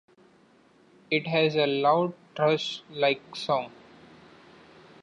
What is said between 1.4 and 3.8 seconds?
a loud thrush-like song.